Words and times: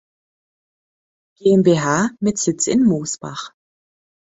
GmbH" 1.37 2.09
mit 2.21 2.39
Sitz 2.39 2.65
in 2.65 2.83
Mosbach. 2.83 3.53